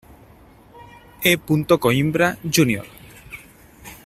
E. 1.31 1.33
Coimbra 1.85 2.35
Jr. 2.49 2.85